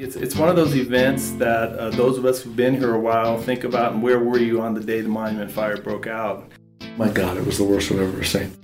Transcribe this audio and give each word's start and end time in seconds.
It's, 0.00 0.16
it's 0.16 0.34
one 0.34 0.48
of 0.48 0.56
those 0.56 0.74
events 0.76 1.32
that 1.32 1.78
uh, 1.78 1.90
those 1.90 2.16
of 2.16 2.24
us 2.24 2.40
who've 2.40 2.56
been 2.56 2.74
here 2.74 2.94
a 2.94 2.98
while 2.98 3.38
think 3.38 3.64
about 3.64 3.92
and 3.92 4.02
where 4.02 4.18
were 4.18 4.38
you 4.38 4.62
on 4.62 4.72
the 4.72 4.80
day 4.80 5.02
the 5.02 5.10
monument 5.10 5.50
fire 5.50 5.76
broke 5.76 6.06
out? 6.06 6.50
My 6.96 7.10
God, 7.10 7.36
it 7.36 7.44
was 7.44 7.58
the 7.58 7.64
worst 7.64 7.92
I've 7.92 8.00
ever 8.00 8.24
seen. 8.24 8.56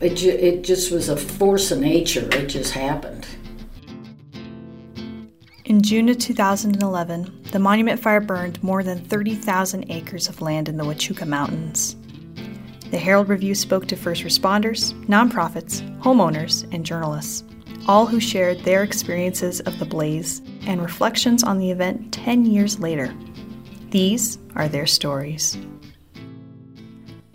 It, 0.00 0.16
ju- 0.16 0.30
it 0.30 0.64
just 0.64 0.90
was 0.90 1.08
a 1.08 1.16
force 1.16 1.70
of 1.70 1.78
nature. 1.78 2.28
It 2.32 2.48
just 2.48 2.72
happened. 2.72 3.28
In 5.66 5.82
June 5.82 6.08
of 6.08 6.18
2011, 6.18 7.42
the 7.52 7.60
monument 7.60 8.00
fire 8.00 8.20
burned 8.20 8.60
more 8.64 8.82
than 8.82 9.04
30,000 9.04 9.88
acres 9.88 10.28
of 10.28 10.42
land 10.42 10.68
in 10.68 10.78
the 10.78 10.84
Huachuca 10.84 11.28
Mountains. 11.28 11.94
The 12.90 12.98
Herald 12.98 13.28
Review 13.28 13.54
spoke 13.54 13.86
to 13.86 13.94
first 13.94 14.24
responders, 14.24 14.92
nonprofits, 15.06 15.80
homeowners, 16.00 16.68
and 16.74 16.84
journalists, 16.84 17.44
all 17.86 18.04
who 18.04 18.18
shared 18.18 18.58
their 18.64 18.82
experiences 18.82 19.60
of 19.60 19.78
the 19.78 19.86
blaze 19.86 20.42
and 20.66 20.82
reflections 20.82 21.42
on 21.42 21.58
the 21.58 21.70
event 21.70 22.12
10 22.12 22.46
years 22.46 22.78
later. 22.78 23.14
These 23.90 24.38
are 24.54 24.68
their 24.68 24.86
stories. 24.86 25.58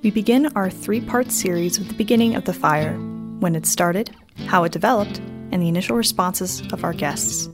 We 0.04 0.12
begin 0.12 0.48
our 0.56 0.70
three 0.70 1.02
part 1.02 1.32
series 1.32 1.80
with 1.80 1.88
the 1.90 1.94
beginning 1.94 2.36
of 2.36 2.46
the 2.46 2.54
fire, 2.54 2.94
when 3.40 3.56
it 3.56 3.66
started, 3.66 4.16
how 4.46 4.64
it 4.64 4.72
developed, 4.72 5.20
and 5.52 5.62
the 5.62 5.68
initial 5.68 5.96
responses 5.96 6.62
of 6.72 6.84
our 6.84 6.94
guests. 6.94 7.50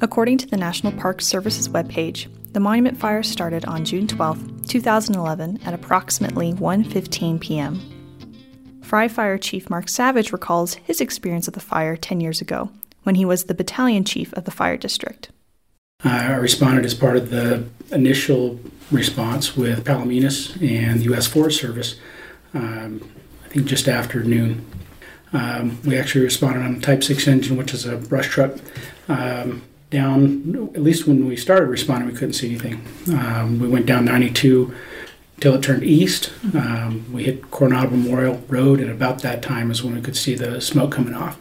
According 0.00 0.38
to 0.38 0.46
the 0.46 0.56
National 0.56 0.92
Park 0.92 1.20
Service's 1.20 1.68
webpage, 1.68 2.26
the 2.52 2.60
monument 2.60 2.98
fire 2.98 3.22
started 3.22 3.64
on 3.66 3.84
June 3.84 4.06
12, 4.06 4.66
2011 4.66 5.60
at 5.64 5.74
approximately 5.74 6.52
1:15 6.54 7.40
p.m. 7.40 7.80
Fry 8.82 9.08
Fire 9.08 9.38
Chief 9.38 9.70
Mark 9.70 9.88
Savage 9.88 10.32
recalls 10.32 10.74
his 10.74 11.00
experience 11.00 11.48
of 11.48 11.54
the 11.54 11.60
fire 11.60 11.96
10 11.96 12.20
years 12.20 12.40
ago 12.40 12.70
when 13.02 13.14
he 13.14 13.24
was 13.24 13.44
the 13.44 13.54
battalion 13.54 14.04
chief 14.04 14.32
of 14.34 14.44
the 14.44 14.50
fire 14.50 14.76
district. 14.76 15.30
I 16.04 16.34
responded 16.34 16.84
as 16.84 16.94
part 16.94 17.16
of 17.16 17.30
the 17.30 17.64
initial 17.92 18.58
response 18.90 19.56
with 19.56 19.84
Palominas 19.84 20.54
and 20.60 21.00
the 21.00 21.04
U.S. 21.04 21.26
Forest 21.26 21.60
Service, 21.60 21.96
um, 22.54 23.08
I 23.44 23.48
think 23.48 23.66
just 23.66 23.88
after 23.88 24.22
noon. 24.22 24.66
Um, 25.32 25.80
we 25.84 25.96
actually 25.96 26.24
responded 26.24 26.62
on 26.62 26.76
a 26.76 26.80
Type 26.80 27.02
6 27.02 27.26
engine, 27.26 27.56
which 27.56 27.72
is 27.72 27.86
a 27.86 27.96
brush 27.96 28.28
truck. 28.28 28.56
Um, 29.08 29.62
down, 29.90 30.70
at 30.74 30.82
least 30.82 31.06
when 31.06 31.26
we 31.26 31.36
started 31.36 31.66
responding, 31.66 32.08
we 32.08 32.14
couldn't 32.14 32.32
see 32.32 32.50
anything. 32.50 32.84
Um, 33.14 33.58
we 33.58 33.68
went 33.68 33.86
down 33.86 34.04
92 34.04 34.74
till 35.42 35.54
it 35.54 35.62
turned 35.62 35.82
east. 35.82 36.32
Um, 36.54 37.12
we 37.12 37.24
hit 37.24 37.50
Coronado 37.50 37.90
Memorial 37.90 38.40
Road, 38.48 38.78
and 38.78 38.88
about 38.88 39.22
that 39.22 39.42
time 39.42 39.72
is 39.72 39.82
when 39.82 39.92
we 39.92 40.00
could 40.00 40.16
see 40.16 40.36
the 40.36 40.60
smoke 40.60 40.92
coming 40.92 41.14
off. 41.14 41.36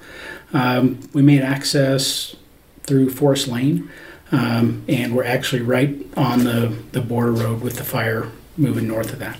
Um, 0.53 1.07
we 1.13 1.21
made 1.21 1.41
access 1.41 2.35
through 2.81 3.11
Forest 3.11 3.47
Lane, 3.47 3.91
um, 4.31 4.83
and 4.87 5.15
we're 5.15 5.23
actually 5.23 5.61
right 5.61 5.95
on 6.17 6.45
the, 6.45 6.75
the 6.93 6.99
border 6.99 7.31
road 7.31 7.61
with 7.61 7.77
the 7.77 7.83
fire 7.83 8.31
moving 8.57 8.87
north 8.87 9.13
of 9.13 9.19
that. 9.19 9.37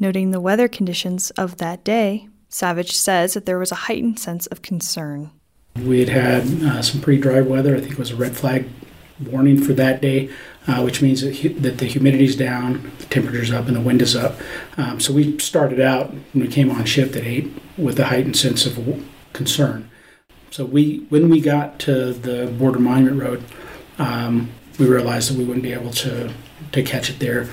Noting 0.00 0.32
the 0.32 0.40
weather 0.40 0.66
conditions 0.66 1.30
of 1.30 1.58
that 1.58 1.84
day, 1.84 2.28
Savage 2.48 2.96
says 2.96 3.34
that 3.34 3.46
there 3.46 3.60
was 3.60 3.70
a 3.70 3.86
heightened 3.86 4.18
sense 4.18 4.46
of 4.48 4.62
concern. 4.62 5.30
We 5.76 6.00
had 6.00 6.08
had 6.08 6.62
uh, 6.64 6.82
some 6.82 7.00
pretty 7.00 7.22
dry 7.22 7.40
weather. 7.40 7.76
I 7.76 7.80
think 7.80 7.92
it 7.92 7.98
was 7.98 8.10
a 8.10 8.16
red 8.16 8.36
flag 8.36 8.68
warning 9.30 9.62
for 9.62 9.72
that 9.74 10.00
day, 10.00 10.30
uh, 10.66 10.82
which 10.82 11.02
means 11.02 11.22
that, 11.22 11.36
hu- 11.36 11.54
that 11.60 11.78
the 11.78 11.86
humidity's 11.86 12.36
down, 12.36 12.90
the 12.98 13.06
temperature's 13.06 13.50
up, 13.52 13.66
and 13.66 13.76
the 13.76 13.80
wind 13.80 14.02
is 14.02 14.16
up. 14.16 14.34
Um, 14.76 15.00
so 15.00 15.12
we 15.12 15.38
started 15.38 15.80
out 15.80 16.10
when 16.32 16.44
we 16.44 16.48
came 16.48 16.70
on 16.70 16.84
shift 16.84 17.16
at 17.16 17.24
eight 17.24 17.50
with 17.76 17.98
a 17.98 18.06
heightened 18.06 18.36
sense 18.36 18.66
of 18.66 18.76
w- 18.76 19.04
concern. 19.32 19.90
So 20.50 20.64
we, 20.64 21.06
when 21.08 21.28
we 21.30 21.40
got 21.40 21.78
to 21.80 22.12
the 22.12 22.46
Border 22.58 22.78
Monument 22.78 23.20
Road, 23.20 23.44
um, 23.98 24.50
we 24.78 24.86
realized 24.86 25.30
that 25.30 25.38
we 25.38 25.44
wouldn't 25.44 25.62
be 25.62 25.72
able 25.72 25.90
to 25.92 26.32
to 26.70 26.82
catch 26.82 27.10
it 27.10 27.18
there. 27.18 27.48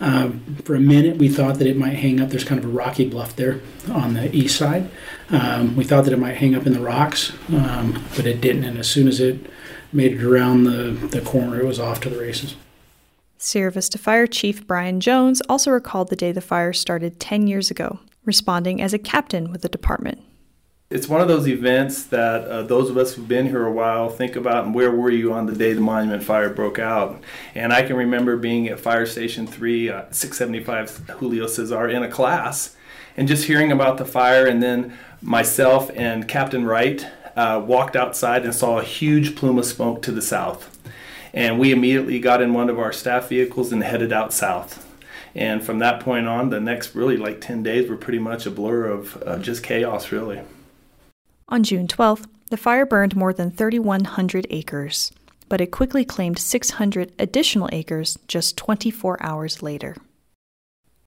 Um, 0.00 0.56
for 0.64 0.74
a 0.74 0.80
minute, 0.80 1.16
we 1.16 1.28
thought 1.28 1.58
that 1.58 1.66
it 1.68 1.76
might 1.76 1.94
hang 1.96 2.18
up. 2.20 2.30
There's 2.30 2.44
kind 2.44 2.58
of 2.58 2.64
a 2.64 2.72
rocky 2.72 3.08
bluff 3.08 3.36
there 3.36 3.60
on 3.92 4.14
the 4.14 4.34
east 4.34 4.56
side. 4.56 4.90
Um, 5.30 5.76
we 5.76 5.84
thought 5.84 6.04
that 6.04 6.12
it 6.12 6.18
might 6.18 6.36
hang 6.38 6.56
up 6.56 6.66
in 6.66 6.72
the 6.72 6.80
rocks, 6.80 7.32
um, 7.50 8.02
but 8.16 8.26
it 8.26 8.40
didn't. 8.40 8.64
And 8.64 8.78
as 8.78 8.88
soon 8.88 9.06
as 9.06 9.20
it 9.20 9.46
made 9.94 10.12
it 10.12 10.24
around 10.24 10.64
the, 10.64 10.90
the 11.08 11.20
corner, 11.20 11.60
it 11.60 11.66
was 11.66 11.78
off 11.78 12.00
to 12.00 12.10
the 12.10 12.18
races. 12.18 12.56
Sierra 13.38 13.70
Vista 13.70 13.98
Fire 13.98 14.26
Chief 14.26 14.66
Brian 14.66 15.00
Jones 15.00 15.42
also 15.48 15.70
recalled 15.70 16.08
the 16.08 16.16
day 16.16 16.32
the 16.32 16.40
fire 16.40 16.72
started 16.72 17.20
10 17.20 17.46
years 17.46 17.70
ago, 17.70 18.00
responding 18.24 18.80
as 18.80 18.94
a 18.94 18.98
captain 18.98 19.52
with 19.52 19.62
the 19.62 19.68
department. 19.68 20.22
It's 20.90 21.08
one 21.08 21.20
of 21.20 21.28
those 21.28 21.48
events 21.48 22.04
that 22.04 22.44
uh, 22.44 22.62
those 22.62 22.88
of 22.88 22.96
us 22.96 23.14
who've 23.14 23.26
been 23.26 23.46
here 23.46 23.66
a 23.66 23.72
while 23.72 24.08
think 24.08 24.36
about 24.36 24.64
and 24.64 24.74
where 24.74 24.90
were 24.90 25.10
you 25.10 25.32
on 25.32 25.46
the 25.46 25.52
day 25.52 25.72
the 25.72 25.80
monument 25.80 26.22
fire 26.22 26.50
broke 26.50 26.78
out. 26.78 27.20
And 27.54 27.72
I 27.72 27.82
can 27.82 27.96
remember 27.96 28.36
being 28.36 28.68
at 28.68 28.78
Fire 28.78 29.06
Station 29.06 29.46
3, 29.46 29.88
uh, 29.90 30.02
675 30.10 31.08
Julio 31.18 31.46
Cesar 31.46 31.88
in 31.88 32.02
a 32.02 32.08
class 32.08 32.76
and 33.16 33.26
just 33.26 33.44
hearing 33.44 33.72
about 33.72 33.98
the 33.98 34.04
fire. 34.04 34.46
And 34.46 34.62
then 34.62 34.96
myself 35.20 35.90
and 35.94 36.28
Captain 36.28 36.64
Wright 36.64 37.06
uh, 37.36 37.62
walked 37.64 37.96
outside 37.96 38.44
and 38.44 38.54
saw 38.54 38.78
a 38.78 38.84
huge 38.84 39.36
plume 39.36 39.58
of 39.58 39.64
smoke 39.64 40.02
to 40.02 40.12
the 40.12 40.22
south. 40.22 40.70
And 41.32 41.58
we 41.58 41.72
immediately 41.72 42.20
got 42.20 42.40
in 42.40 42.54
one 42.54 42.70
of 42.70 42.78
our 42.78 42.92
staff 42.92 43.28
vehicles 43.28 43.72
and 43.72 43.82
headed 43.82 44.12
out 44.12 44.32
south. 44.32 44.86
And 45.34 45.64
from 45.64 45.80
that 45.80 46.00
point 46.00 46.28
on, 46.28 46.50
the 46.50 46.60
next 46.60 46.94
really 46.94 47.16
like 47.16 47.40
10 47.40 47.62
days 47.62 47.90
were 47.90 47.96
pretty 47.96 48.20
much 48.20 48.46
a 48.46 48.50
blur 48.50 48.86
of 48.86 49.22
uh, 49.26 49.38
just 49.38 49.64
chaos, 49.64 50.12
really. 50.12 50.40
On 51.48 51.64
June 51.64 51.88
12th, 51.88 52.26
the 52.50 52.56
fire 52.56 52.86
burned 52.86 53.16
more 53.16 53.32
than 53.32 53.50
3,100 53.50 54.46
acres, 54.50 55.10
but 55.48 55.60
it 55.60 55.72
quickly 55.72 56.04
claimed 56.04 56.38
600 56.38 57.12
additional 57.18 57.68
acres 57.72 58.16
just 58.28 58.56
24 58.56 59.20
hours 59.20 59.60
later. 59.62 59.96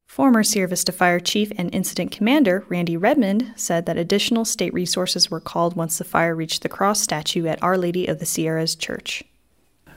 Former 0.08 0.42
Sierra 0.42 0.70
Vista 0.70 0.92
Fire 0.92 1.20
Chief 1.20 1.52
and 1.58 1.74
Incident 1.76 2.12
Commander 2.12 2.66
Randy 2.70 2.98
Redmond 2.98 3.54
said 3.56 3.86
that 3.86 3.98
additional 3.98 4.46
state 4.46 4.74
resources 4.74 5.30
were 5.30 5.42
called 5.42 5.76
once 5.76 5.98
the 5.98 6.04
fire 6.04 6.34
reached 6.34 6.64
the 6.64 6.70
cross 6.70 7.02
statue 7.02 7.46
at 7.46 7.62
Our 7.62 7.78
Lady 7.78 8.08
of 8.08 8.20
the 8.20 8.26
Sierras 8.26 8.74
Church. 8.74 9.24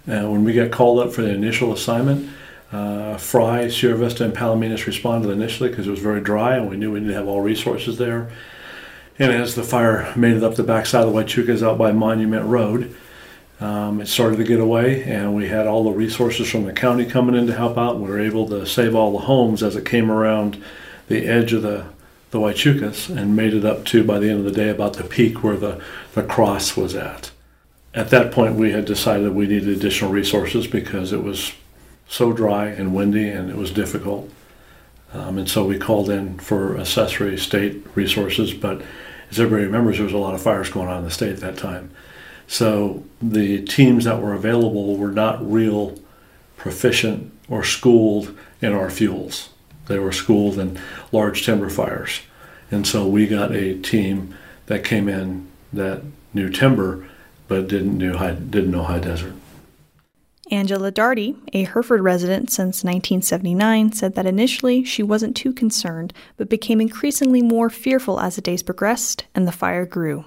Uh, 0.06 0.28
when 0.28 0.44
we 0.44 0.52
got 0.52 0.72
called 0.72 0.98
up 0.98 1.14
for 1.14 1.22
the 1.22 1.30
initial 1.30 1.72
assignment, 1.72 2.28
uh, 2.72 3.16
Fry, 3.16 3.68
Sierra 3.68 3.96
Vista, 3.96 4.24
and 4.24 4.34
Palominas 4.34 4.84
responded 4.84 5.30
initially 5.30 5.70
because 5.70 5.86
it 5.86 5.90
was 5.90 6.00
very 6.00 6.20
dry 6.20 6.56
and 6.56 6.68
we 6.68 6.76
knew 6.76 6.92
we 6.92 7.00
didn't 7.00 7.14
have 7.14 7.28
all 7.28 7.40
resources 7.40 7.96
there. 7.96 8.30
And 9.18 9.32
as 9.32 9.54
the 9.54 9.62
fire 9.62 10.12
made 10.16 10.36
it 10.36 10.42
up 10.42 10.56
the 10.56 10.62
backside 10.64 11.06
of 11.06 11.12
the 11.12 11.18
Huachucas 11.18 11.62
out 11.62 11.78
by 11.78 11.92
Monument 11.92 12.44
Road, 12.46 12.94
um, 13.60 14.00
it 14.00 14.08
started 14.08 14.36
to 14.36 14.44
get 14.44 14.58
away, 14.58 15.04
and 15.04 15.34
we 15.34 15.48
had 15.48 15.66
all 15.66 15.84
the 15.84 15.90
resources 15.90 16.50
from 16.50 16.64
the 16.64 16.72
county 16.72 17.04
coming 17.04 17.34
in 17.34 17.46
to 17.46 17.54
help 17.54 17.76
out. 17.76 18.00
We 18.00 18.08
were 18.08 18.20
able 18.20 18.48
to 18.48 18.66
save 18.66 18.94
all 18.94 19.12
the 19.12 19.26
homes 19.26 19.62
as 19.62 19.76
it 19.76 19.84
came 19.84 20.10
around 20.10 20.62
the 21.08 21.26
edge 21.26 21.52
of 21.52 21.62
the, 21.62 21.84
the 22.30 22.38
Huachucas 22.38 23.14
and 23.14 23.36
made 23.36 23.52
it 23.52 23.66
up 23.66 23.84
to, 23.86 24.02
by 24.02 24.18
the 24.18 24.30
end 24.30 24.38
of 24.38 24.44
the 24.44 24.52
day, 24.52 24.70
about 24.70 24.94
the 24.94 25.04
peak 25.04 25.42
where 25.44 25.58
the, 25.58 25.82
the 26.14 26.22
cross 26.22 26.74
was 26.74 26.94
at. 26.94 27.30
At 27.92 28.08
that 28.10 28.32
point, 28.32 28.54
we 28.54 28.72
had 28.72 28.86
decided 28.86 29.34
we 29.34 29.46
needed 29.46 29.68
additional 29.68 30.10
resources 30.10 30.66
because 30.66 31.12
it 31.12 31.22
was 31.22 31.52
so 32.08 32.32
dry 32.32 32.66
and 32.66 32.94
windy 32.94 33.28
and 33.28 33.50
it 33.50 33.56
was 33.56 33.70
difficult. 33.70 34.30
Um, 35.12 35.38
and 35.38 35.48
so 35.48 35.66
we 35.66 35.78
called 35.78 36.08
in 36.08 36.38
for 36.38 36.78
accessory 36.78 37.36
state 37.36 37.84
resources, 37.94 38.54
but 38.54 38.80
as 39.30 39.38
everybody 39.40 39.66
remembers, 39.66 39.96
there 39.96 40.04
was 40.04 40.12
a 40.14 40.18
lot 40.18 40.34
of 40.34 40.40
fires 40.40 40.70
going 40.70 40.88
on 40.88 40.98
in 40.98 41.04
the 41.04 41.10
state 41.10 41.32
at 41.32 41.40
that 41.40 41.56
time. 41.58 41.90
So 42.50 43.04
the 43.22 43.62
teams 43.62 44.06
that 44.06 44.20
were 44.20 44.34
available 44.34 44.96
were 44.96 45.12
not 45.12 45.38
real 45.48 45.96
proficient 46.56 47.32
or 47.48 47.62
schooled 47.62 48.36
in 48.60 48.72
our 48.72 48.90
fuels. 48.90 49.50
They 49.86 50.00
were 50.00 50.10
schooled 50.10 50.58
in 50.58 50.76
large 51.12 51.46
timber 51.46 51.70
fires. 51.70 52.22
And 52.68 52.88
so 52.88 53.06
we 53.06 53.28
got 53.28 53.52
a 53.52 53.78
team 53.78 54.34
that 54.66 54.82
came 54.82 55.08
in 55.08 55.46
that 55.72 56.02
knew 56.34 56.50
timber 56.50 57.08
but 57.46 57.68
didn't 57.68 57.96
knew 57.96 58.14
high, 58.14 58.32
didn't 58.32 58.72
know 58.72 58.82
high 58.82 58.98
desert. 58.98 59.34
Angela 60.50 60.90
Darty, 60.90 61.36
a 61.52 61.62
Hereford 61.62 62.00
resident 62.00 62.50
since 62.50 62.82
1979, 62.82 63.92
said 63.92 64.16
that 64.16 64.26
initially 64.26 64.82
she 64.82 65.04
wasn't 65.04 65.36
too 65.36 65.52
concerned, 65.52 66.12
but 66.36 66.50
became 66.50 66.80
increasingly 66.80 67.42
more 67.42 67.70
fearful 67.70 68.18
as 68.18 68.34
the 68.34 68.42
days 68.42 68.64
progressed 68.64 69.26
and 69.36 69.46
the 69.46 69.52
fire 69.52 69.86
grew. 69.86 70.24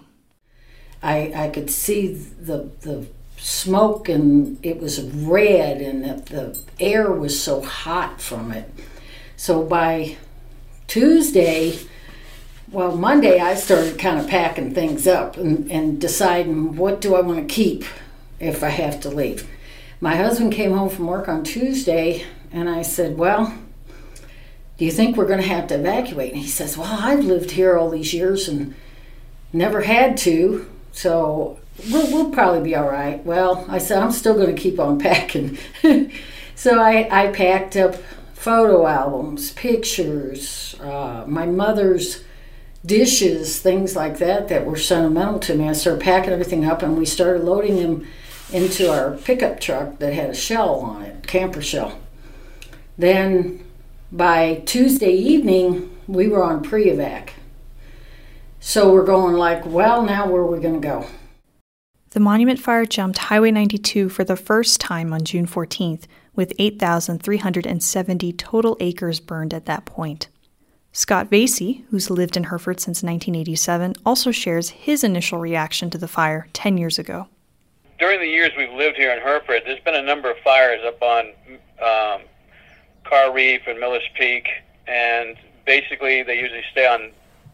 I, 1.03 1.33
I 1.35 1.49
could 1.49 1.69
see 1.69 2.13
the, 2.13 2.69
the 2.81 3.05
smoke 3.37 4.07
and 4.07 4.57
it 4.65 4.79
was 4.79 5.01
red 5.01 5.81
and 5.81 6.05
the, 6.05 6.33
the 6.33 6.59
air 6.79 7.11
was 7.11 7.41
so 7.41 7.61
hot 7.61 8.21
from 8.21 8.53
it. 8.53 8.73
So 9.35 9.63
by 9.63 10.15
Tuesday, 10.87 11.77
well, 12.71 12.95
Monday 12.95 13.39
I 13.39 13.55
started 13.55 13.99
kind 13.99 14.17
of 14.17 14.27
packing 14.27 14.73
things 14.73 15.05
up 15.05 15.35
and, 15.35 15.69
and 15.69 15.99
deciding 15.99 16.77
what 16.77 17.01
do 17.01 17.15
I 17.15 17.21
want 17.21 17.47
to 17.47 17.53
keep 17.53 17.83
if 18.39 18.63
I 18.63 18.69
have 18.69 19.01
to 19.01 19.09
leave. 19.09 19.47
My 19.99 20.15
husband 20.15 20.53
came 20.53 20.71
home 20.71 20.89
from 20.89 21.07
work 21.07 21.27
on 21.27 21.43
Tuesday 21.43 22.25
and 22.51 22.69
I 22.69 22.81
said, 22.81 23.17
Well, 23.17 23.53
do 24.77 24.85
you 24.85 24.91
think 24.91 25.17
we're 25.17 25.27
going 25.27 25.41
to 25.41 25.47
have 25.47 25.67
to 25.67 25.75
evacuate? 25.75 26.33
And 26.33 26.41
he 26.41 26.47
says, 26.47 26.77
Well, 26.77 26.87
I've 26.89 27.25
lived 27.25 27.51
here 27.51 27.77
all 27.77 27.89
these 27.89 28.13
years 28.13 28.47
and 28.47 28.73
never 29.51 29.81
had 29.81 30.17
to. 30.19 30.69
So 30.93 31.59
we'll, 31.91 32.09
we'll 32.11 32.31
probably 32.31 32.61
be 32.61 32.75
all 32.75 32.89
right. 32.89 33.23
Well, 33.25 33.65
I 33.67 33.79
said, 33.79 34.01
I'm 34.01 34.11
still 34.11 34.35
going 34.35 34.55
to 34.55 34.61
keep 34.61 34.79
on 34.79 34.99
packing. 34.99 35.57
so 36.55 36.79
I, 36.79 37.07
I 37.11 37.31
packed 37.31 37.75
up 37.75 37.95
photo 38.33 38.87
albums, 38.87 39.51
pictures, 39.51 40.75
uh, 40.79 41.25
my 41.27 41.45
mother's 41.45 42.23
dishes, 42.85 43.59
things 43.59 43.95
like 43.95 44.19
that 44.19 44.49
that 44.49 44.65
were 44.65 44.77
sentimental 44.77 45.39
to 45.39 45.55
me. 45.55 45.67
I 45.67 45.73
started 45.73 46.01
packing 46.03 46.31
everything 46.31 46.65
up 46.65 46.81
and 46.81 46.97
we 46.97 47.05
started 47.05 47.43
loading 47.43 47.77
them 47.77 48.07
into 48.51 48.91
our 48.91 49.11
pickup 49.17 49.59
truck 49.59 49.99
that 49.99 50.13
had 50.13 50.29
a 50.29 50.35
shell 50.35 50.75
on 50.75 51.01
it, 51.01 51.25
camper 51.25 51.61
shell. 51.61 51.99
Then 52.97 53.63
by 54.11 54.61
Tuesday 54.65 55.13
evening, 55.13 55.89
we 56.07 56.27
were 56.27 56.43
on 56.43 56.61
pre 56.61 56.87
evac. 56.87 57.29
So 58.65 58.93
we're 58.93 59.03
going 59.03 59.35
like, 59.35 59.65
well, 59.65 60.03
now 60.03 60.25
where 60.25 60.41
are 60.41 60.47
we 60.47 60.57
going 60.57 60.81
to 60.81 60.87
go? 60.87 61.05
The 62.11 62.21
Monument 62.21 62.57
Fire 62.59 62.85
jumped 62.85 63.17
Highway 63.17 63.51
92 63.51 64.07
for 64.07 64.23
the 64.23 64.37
first 64.37 64.79
time 64.79 65.11
on 65.11 65.25
June 65.25 65.45
14th, 65.45 66.05
with 66.33 66.53
8,370 66.57 68.31
total 68.33 68.77
acres 68.79 69.19
burned 69.19 69.53
at 69.53 69.65
that 69.65 69.83
point. 69.83 70.29
Scott 70.93 71.29
Vasey, 71.29 71.83
who's 71.89 72.09
lived 72.09 72.37
in 72.37 72.45
Hereford 72.45 72.79
since 72.79 73.03
1987, 73.03 73.95
also 74.05 74.31
shares 74.31 74.69
his 74.69 75.03
initial 75.03 75.39
reaction 75.39 75.89
to 75.89 75.97
the 75.97 76.07
fire 76.07 76.47
10 76.53 76.77
years 76.77 76.97
ago. 76.97 77.27
During 77.99 78.21
the 78.21 78.27
years 78.27 78.51
we've 78.57 78.71
lived 78.71 78.95
here 78.95 79.11
in 79.11 79.19
Hereford, 79.19 79.63
there's 79.65 79.83
been 79.83 79.95
a 79.95 80.01
number 80.01 80.31
of 80.31 80.37
fires 80.37 80.79
up 80.85 81.01
on 81.01 81.25
um, 81.81 82.21
Carr 83.03 83.33
Reef 83.33 83.63
and 83.67 83.77
Miller's 83.77 84.07
Peak, 84.17 84.47
and 84.87 85.35
basically 85.65 86.23
they 86.23 86.39
usually 86.39 86.63
stay 86.71 86.87
on 86.87 87.11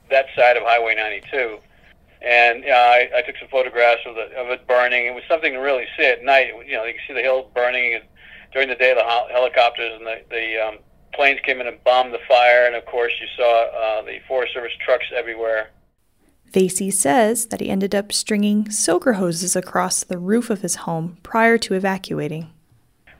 that 0.10 0.28
side 0.36 0.58
of 0.58 0.64
Highway 0.64 0.96
92. 0.96 1.60
And 2.22 2.64
you 2.64 2.70
know, 2.70 2.76
I, 2.76 3.10
I 3.16 3.22
took 3.22 3.38
some 3.38 3.48
photographs 3.48 4.02
of, 4.06 4.16
the, 4.16 4.36
of 4.38 4.50
it 4.50 4.68
burning. 4.68 5.06
It 5.06 5.16
was 5.16 5.24
something 5.30 5.54
to 5.54 5.60
really 5.60 5.86
see 5.98 6.06
at 6.06 6.24
night. 6.24 6.48
You 6.68 6.74
know, 6.74 6.84
you 6.84 6.94
can 6.94 7.02
see 7.08 7.14
the 7.14 7.22
hill 7.22 7.50
burning, 7.56 7.96
and 7.96 8.04
during 8.52 8.68
the 8.68 8.76
day, 8.76 8.94
the 8.94 9.04
helicopters 9.32 9.94
and 9.96 10.06
the, 10.06 10.22
the 10.30 10.58
um, 10.58 10.78
planes 11.14 11.40
came 11.46 11.62
in 11.62 11.68
and 11.68 11.82
bombed 11.84 12.14
the 12.14 12.20
fire. 12.28 12.66
And 12.66 12.76
of 12.76 12.86
course, 12.86 13.14
you 13.22 13.28
saw 13.38 13.68
uh, 13.68 14.02
the 14.02 14.20
Forest 14.28 14.54
Service 14.54 14.74
trucks 14.84 15.06
everywhere. 15.16 15.70
Vasey 16.52 16.92
says 16.92 17.46
that 17.48 17.62
he 17.62 17.70
ended 17.70 17.94
up 17.94 18.12
stringing 18.12 18.70
soaker 18.70 19.14
hoses 19.14 19.56
across 19.56 20.04
the 20.04 20.18
roof 20.18 20.50
of 20.50 20.62
his 20.62 20.76
home 20.76 21.18
prior 21.22 21.58
to 21.60 21.76
evacuating. 21.76 22.50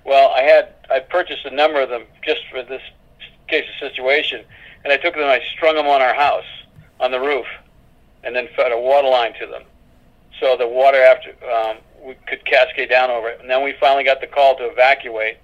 Well, 0.04 0.32
I 0.36 0.42
had 0.42 0.76
I 0.90 1.00
purchased 1.00 1.46
a 1.46 1.52
number 1.52 1.80
of 1.80 1.90
them 1.90 2.04
just 2.26 2.42
for 2.50 2.64
this 2.64 2.82
case 3.48 3.66
of 3.70 3.92
situation, 3.92 4.44
and 4.84 4.92
I 4.92 4.98
took 4.98 5.14
them 5.14 5.24
and 5.24 5.32
I 5.32 5.42
strung 5.56 5.76
them 5.76 5.86
on 5.86 6.02
our 6.02 6.16
house 6.16 6.44
on 7.00 7.12
the 7.12 7.20
roof, 7.20 7.46
and 8.24 8.36
then 8.36 8.48
fed 8.56 8.72
a 8.72 8.80
water 8.80 9.08
line 9.08 9.34
to 9.40 9.48
them, 9.48 9.64
so 10.40 10.56
the 10.58 10.68
water 10.68 11.02
after 11.02 11.32
um, 11.52 11.78
we 12.04 12.16
could 12.28 12.44
cascade 12.46 12.90
down 12.90 13.10
over 13.10 13.30
it. 13.30 13.40
And 13.42 13.50
then 13.50 13.64
we 13.64 13.74
finally 13.80 14.04
got 14.04 14.22
the 14.22 14.28
call 14.28 14.56
to 14.58 14.66
evacuate. 14.66 15.38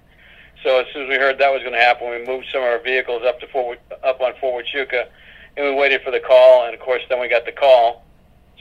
So 0.62 0.80
as 0.80 0.86
soon 0.92 1.04
as 1.04 1.08
we 1.08 1.16
heard 1.16 1.38
that 1.38 1.52
was 1.52 1.60
going 1.60 1.74
to 1.74 1.78
happen, 1.78 2.08
we 2.08 2.24
moved 2.24 2.46
some 2.50 2.62
of 2.62 2.68
our 2.68 2.78
vehicles 2.78 3.22
up 3.24 3.40
to 3.40 3.46
Fort, 3.48 3.78
up 4.02 4.20
on 4.20 4.32
Fort 4.40 4.64
Huachuca, 4.64 5.06
and 5.56 5.66
we 5.66 5.74
waited 5.74 6.02
for 6.02 6.10
the 6.10 6.20
call. 6.20 6.64
And 6.64 6.74
of 6.74 6.80
course, 6.80 7.02
then 7.08 7.20
we 7.20 7.28
got 7.28 7.44
the 7.44 7.52
call. 7.52 8.04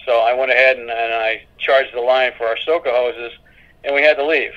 So 0.05 0.19
I 0.19 0.33
went 0.33 0.51
ahead 0.51 0.77
and, 0.77 0.89
and 0.89 1.13
I 1.13 1.45
charged 1.57 1.93
the 1.93 2.01
line 2.01 2.33
for 2.37 2.45
our 2.47 2.57
soaker 2.57 2.91
hoses, 2.91 3.31
and 3.83 3.95
we 3.95 4.01
had 4.01 4.17
to 4.17 4.25
leave. 4.25 4.51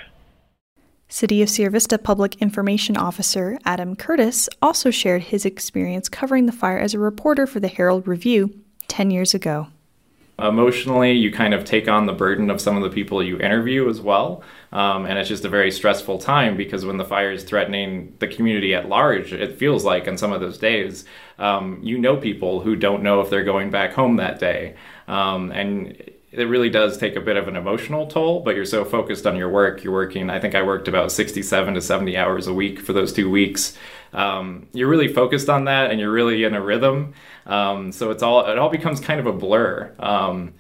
City 1.11 1.41
of 1.41 1.49
Sierra 1.49 1.71
Vista 1.71 1.97
Public 1.97 2.37
Information 2.37 2.95
Officer 2.95 3.59
Adam 3.65 3.97
Curtis 3.97 4.47
also 4.61 4.91
shared 4.91 5.23
his 5.23 5.47
experience 5.47 6.07
covering 6.07 6.45
the 6.45 6.53
fire 6.53 6.79
as 6.79 6.93
a 6.93 6.99
reporter 6.99 7.47
for 7.47 7.61
the 7.61 7.69
Herald 7.69 8.07
Review 8.07 8.55
10 8.89 9.11
years 9.11 9.33
ago. 9.33 9.69
Emotionally, 10.39 11.13
you 11.13 11.33
kind 11.33 11.55
of 11.55 11.65
take 11.65 11.89
on 11.89 12.05
the 12.05 12.13
burden 12.13 12.51
of 12.51 12.61
some 12.61 12.77
of 12.77 12.83
the 12.83 12.91
people 12.91 13.23
you 13.23 13.39
interview 13.41 13.89
as 13.89 14.03
well. 14.03 14.43
Um, 14.71 15.07
and 15.07 15.19
it's 15.19 15.31
just 15.31 15.47
a 15.47 15.49
very 15.49 15.71
stressful 15.71 16.19
time 16.19 16.59
because 16.59 16.85
when 16.85 16.99
the 16.99 17.05
fire 17.05 17.33
is 17.33 17.43
threatening 17.43 18.15
the 18.19 18.29
community 18.29 18.75
at 18.75 18.89
large, 18.89 19.33
it 19.33 19.59
feels 19.59 19.85
like 19.87 20.07
on 20.07 20.19
some 20.19 20.31
of 20.31 20.43
those 20.43 20.59
days, 20.59 21.07
um, 21.39 21.81
you 21.83 21.99
know 21.99 22.19
people 22.19 22.61
who 22.61 22.77
don't 22.77 23.03
know 23.03 23.23
if 23.23 23.31
they're 23.31 23.45
going 23.45 23.71
back 23.71 23.95
home 23.95 24.17
that 24.17 24.39
day. 24.39 24.77
Um, 25.09 25.51
and 25.53 26.11
it 26.31 26.45
really 26.45 26.69
does 26.69 26.99
take 26.99 27.17
a 27.17 27.21
bit 27.21 27.37
of 27.37 27.49
an 27.49 27.57
emotional 27.57 28.07
toll, 28.07 28.41
but 28.41 28.55
you're 28.55 28.67
so 28.67 28.85
focused 28.85 29.27
on 29.27 29.37
your 29.37 29.49
work. 29.49 29.83
You're 29.83 29.95
working, 29.95 30.29
I 30.29 30.39
think 30.39 30.55
I 30.55 30.63
worked 30.63 30.87
about 30.87 31.11
67 31.11 31.75
to 31.75 31.81
70 31.81 32.17
hours 32.17 32.47
a 32.47 32.53
week 32.53 32.81
for 32.81 32.93
those 32.93 33.13
two 33.13 33.31
weeks. 33.31 33.77
Um, 34.13 34.69
you're 34.73 34.89
really 34.89 35.13
focused 35.13 35.49
on 35.49 35.65
that 35.65 35.91
and 35.91 35.99
you're 35.99 36.13
really 36.13 36.45
in 36.45 36.55
a 36.55 36.61
rhythm. 36.61 37.15
Um, 37.47 37.93
so 37.93 38.11
it's 38.11 38.23
all, 38.23 38.47
it 38.47 38.59
all 38.59 38.69
becomes 38.69 39.01
kind 39.01 39.21
of 39.21 39.27
a 39.27 39.33
blur. 39.33 39.95
Um, 39.99 40.55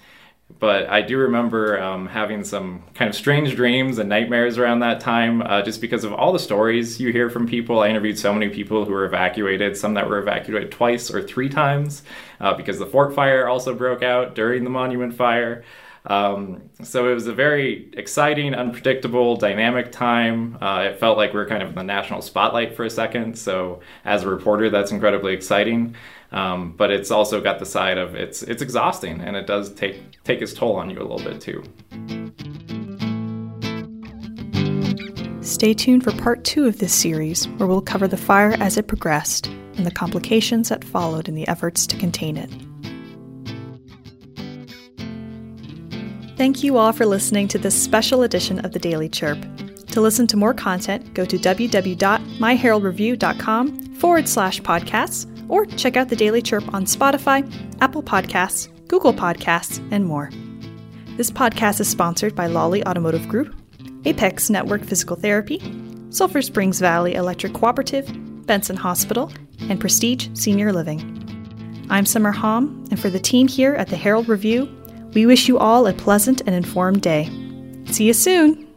but 0.58 0.88
I 0.88 1.02
do 1.02 1.18
remember 1.18 1.80
um, 1.80 2.06
having 2.08 2.42
some 2.42 2.82
kind 2.94 3.08
of 3.08 3.14
strange 3.14 3.54
dreams 3.54 3.98
and 3.98 4.08
nightmares 4.08 4.58
around 4.58 4.80
that 4.80 5.00
time 5.00 5.42
uh, 5.42 5.62
just 5.62 5.80
because 5.80 6.04
of 6.04 6.12
all 6.12 6.32
the 6.32 6.38
stories 6.38 6.98
you 6.98 7.12
hear 7.12 7.30
from 7.30 7.46
people. 7.46 7.80
I 7.80 7.88
interviewed 7.88 8.18
so 8.18 8.32
many 8.32 8.48
people 8.48 8.84
who 8.84 8.92
were 8.92 9.04
evacuated, 9.04 9.76
some 9.76 9.94
that 9.94 10.08
were 10.08 10.18
evacuated 10.18 10.72
twice 10.72 11.10
or 11.10 11.22
three 11.22 11.48
times 11.48 12.02
uh, 12.40 12.54
because 12.54 12.78
the 12.78 12.86
Fort 12.86 13.14
Fire 13.14 13.46
also 13.46 13.74
broke 13.74 14.02
out 14.02 14.34
during 14.34 14.64
the 14.64 14.70
Monument 14.70 15.14
Fire. 15.14 15.64
Um, 16.06 16.70
so 16.82 17.10
it 17.10 17.14
was 17.14 17.26
a 17.26 17.34
very 17.34 17.90
exciting, 17.92 18.54
unpredictable, 18.54 19.36
dynamic 19.36 19.92
time. 19.92 20.56
Uh, 20.60 20.90
it 20.90 20.98
felt 20.98 21.18
like 21.18 21.34
we 21.34 21.38
were 21.38 21.46
kind 21.46 21.62
of 21.62 21.68
in 21.70 21.74
the 21.74 21.82
national 21.82 22.22
spotlight 22.22 22.74
for 22.74 22.84
a 22.84 22.90
second. 22.90 23.38
So 23.38 23.80
as 24.04 24.22
a 24.22 24.28
reporter, 24.28 24.70
that's 24.70 24.90
incredibly 24.90 25.34
exciting. 25.34 25.94
Um, 26.30 26.74
but 26.76 26.90
it's 26.90 27.10
also 27.10 27.40
got 27.40 27.58
the 27.58 27.66
side 27.66 27.96
of 27.96 28.14
it's 28.14 28.42
it's 28.42 28.60
exhausting 28.60 29.20
and 29.20 29.34
it 29.34 29.46
does 29.46 29.72
take 29.72 30.22
take 30.24 30.42
its 30.42 30.52
toll 30.52 30.76
on 30.76 30.90
you 30.90 30.98
a 30.98 31.06
little 31.06 31.18
bit 31.18 31.40
too. 31.40 31.64
Stay 35.48 35.72
tuned 35.72 36.04
for 36.04 36.12
part 36.12 36.44
two 36.44 36.66
of 36.66 36.78
this 36.78 36.92
series, 36.92 37.48
where 37.56 37.66
we'll 37.66 37.80
cover 37.80 38.06
the 38.06 38.18
fire 38.18 38.54
as 38.60 38.76
it 38.76 38.86
progressed 38.86 39.46
and 39.46 39.86
the 39.86 39.90
complications 39.90 40.68
that 40.68 40.84
followed 40.84 41.26
in 41.26 41.34
the 41.34 41.48
efforts 41.48 41.86
to 41.86 41.96
contain 41.96 42.36
it. 42.36 42.50
Thank 46.36 46.62
you 46.62 46.76
all 46.76 46.92
for 46.92 47.06
listening 47.06 47.48
to 47.48 47.56
this 47.58 47.82
special 47.82 48.22
edition 48.22 48.62
of 48.64 48.72
the 48.72 48.78
Daily 48.78 49.08
Chirp. 49.08 49.38
To 49.88 50.02
listen 50.02 50.26
to 50.28 50.36
more 50.36 50.52
content, 50.52 51.14
go 51.14 51.24
to 51.24 51.38
www.myheraldreview.com 51.38 53.94
forward 53.94 54.28
slash 54.28 54.60
podcasts 54.60 55.37
or 55.48 55.66
check 55.66 55.96
out 55.96 56.08
the 56.08 56.16
Daily 56.16 56.42
Chirp 56.42 56.72
on 56.74 56.84
Spotify, 56.84 57.50
Apple 57.80 58.02
Podcasts, 58.02 58.68
Google 58.88 59.12
Podcasts, 59.12 59.86
and 59.90 60.04
more. 60.04 60.30
This 61.16 61.30
podcast 61.30 61.80
is 61.80 61.88
sponsored 61.88 62.34
by 62.34 62.46
Lawley 62.46 62.84
Automotive 62.86 63.28
Group, 63.28 63.54
Apex 64.04 64.50
Network 64.50 64.84
Physical 64.84 65.16
Therapy, 65.16 65.60
Sulphur 66.10 66.42
Springs 66.42 66.80
Valley 66.80 67.14
Electric 67.14 67.52
Cooperative, 67.52 68.08
Benson 68.46 68.76
Hospital, 68.76 69.32
and 69.68 69.80
Prestige 69.80 70.28
Senior 70.34 70.72
Living. 70.72 71.14
I'm 71.90 72.06
Summer 72.06 72.32
Hom, 72.32 72.84
and 72.90 73.00
for 73.00 73.10
the 73.10 73.18
team 73.18 73.48
here 73.48 73.74
at 73.74 73.88
the 73.88 73.96
Herald 73.96 74.28
Review, 74.28 74.68
we 75.14 75.26
wish 75.26 75.48
you 75.48 75.58
all 75.58 75.86
a 75.86 75.92
pleasant 75.92 76.42
and 76.46 76.54
informed 76.54 77.02
day. 77.02 77.24
See 77.86 78.04
you 78.04 78.12
soon! 78.12 78.67